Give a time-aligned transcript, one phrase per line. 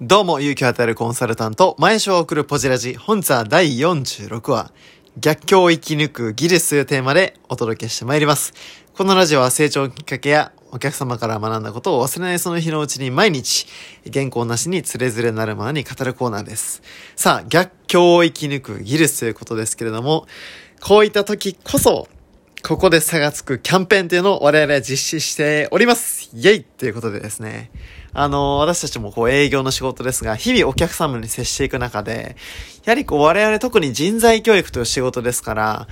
[0.00, 4.70] どうも、勇気を与えるコンサルタント、前章を送るポジラジ、本日は第46話、
[5.18, 8.54] 逆境を生き抜くギルスというテーマでお届けしてまいります。
[8.96, 13.66] このラジオは成長きっかけやお客様から学んだことを忘れないその日のうちに毎日、
[14.12, 16.80] 原稿なしにつれづれなるままに語るコーナーです。
[17.16, 20.28] さあ、逆境を生き抜くギルスということですけれども、
[20.80, 22.06] こういった時こそ、
[22.62, 27.72] ここで差がつくキャンペーンというのを我々は実施しておりますイェイということでですね。
[28.12, 32.36] あの、私たちもこう営業の仕事ですが、日々お客様に接していく中で、
[32.84, 35.88] やはりこう我々特に人材教育という仕事ですから、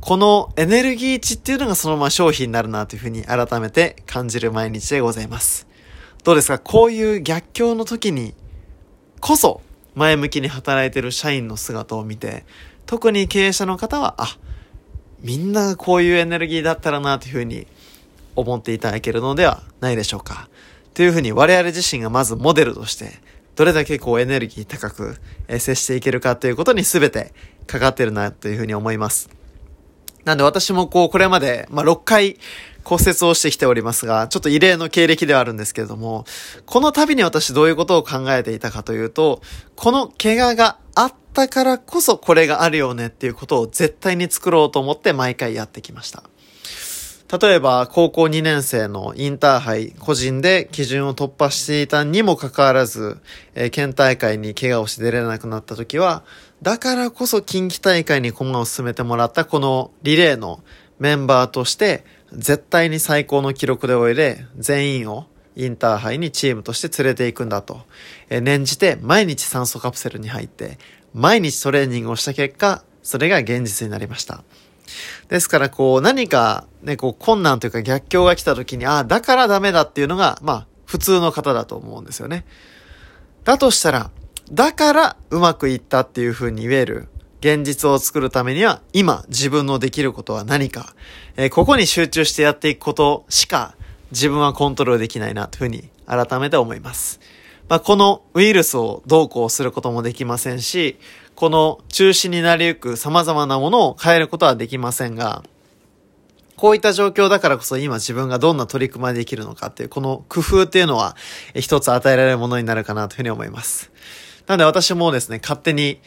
[0.00, 5.66] このエネルギー値っていうのがそのまま商品になるなというふうに改めて感じる毎日でございます。
[6.24, 6.58] どうですか？
[6.58, 8.34] こういう逆境の時に
[9.20, 9.60] こそ
[9.94, 12.44] 前向きに働いてる社員の姿を見て、
[12.86, 14.38] 特に経営者の方は、あ、
[15.20, 17.66] みんながこういうエネルギーだったらなというふうに
[18.36, 20.48] 思っていただけるのではないでしょうか。
[20.94, 23.12] というふうに我々自身がまずモデルとして、
[23.56, 25.16] どれだけこうエネルギー高く
[25.58, 27.32] 接していけるかということに全て
[27.66, 29.30] かかってるなというふうに思います。
[30.24, 32.36] なんで私もこう、これまで、まあ、6回
[32.84, 36.24] 骨折をしてきておりますが、ちょっと異例の経歴ではあるんですけれども、
[36.66, 39.40] この度に私どういうことを考えていたかというと、
[39.76, 46.22] この怪我があったからこそこれがあるよねっていうことを絶対に作ろうと思って毎回やってきました。
[47.30, 53.18] 例えば、高校2年生のインターハイ、個人で基準を突破していたにもかかわらず、
[53.54, 56.24] えー県大会に怪我をして出れなくなった時は、
[56.60, 60.60] だからこそ近畿大会に駒を進めてもらったこのリレーの
[60.98, 67.82] メンバーとして、絶対に最高の記録で終えれ、全員をインターハイにチームとして連れて行くんだと、
[68.28, 70.78] えー念じて毎日酸素カプセルに入って、
[71.14, 74.42] 毎日トレーニングをした結果、それが現実になりました。
[75.28, 82.44] ですから、こう、何か、ね、こう、困難というか逆境が来た時に、ああ、だからダメだっていうのが、まあ、普通の方だと思うんですよね。
[83.44, 84.10] だとしたら、
[84.52, 87.08] だからうまくいったっていう風に言える
[87.40, 90.94] 現実を作るためには、今自分のできることは何か、
[91.36, 93.76] えーここに集中してやっていくことしか
[94.10, 97.20] 自分はコントロールできないなという風に改めて思います。
[97.68, 100.98] まあ、このウイルスをどうこうすることもできませんし、
[101.40, 105.42] この中止になりゆく様々なものを変えることはできませんが、
[106.58, 111.16] こういった状況だからこそ今自分がどんな取り組みができるのかっていう、この工夫っていうのは
[111.54, 113.90] 一つ与えられるものになるかなというふうに思います。
[114.48, 116.02] なので私もですね、勝手に、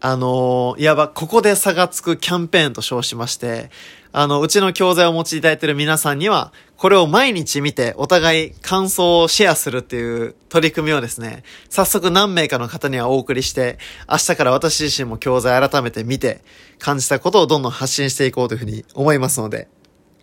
[0.00, 3.70] あのーいわばここで差がつくキャンペーンと称しまして、
[4.12, 13.78] あの、うちの教材をお持ちいただいている皆さんには、これを毎日見てお互い感想をシェアするっていう取り組みをですね、早速何名かの方にはお送りして、
[14.10, 16.42] 明日から私自身も教材改めて見て、
[16.78, 19.68] 感じたことをどんどん発信していこうというふうに思いますので、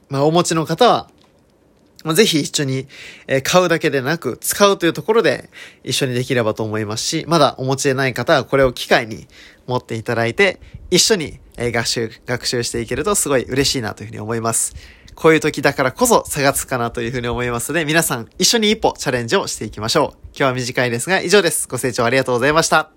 [0.09, 1.09] まあ、お持ちの方は、
[2.13, 2.87] ぜひ一緒に
[3.43, 5.49] 買うだけでなく使うというところで
[5.83, 9.27] 一緒にできればと思いますし、まだお持ちでない方はこれを機会に
[9.65, 10.59] 持っていただいて、
[10.91, 14.75] 一緒に学習、学習していけるとすごい嬉しいなというふうに思います。
[15.15, 20.17] こういう時だからこそ差がつかなというふうに思いますので、皆さん一緒に一歩チャレンジをしていきましょう。
[20.27, 21.67] 今日は短いですが以上です。
[21.67, 22.96] ご清聴ありがとうございました。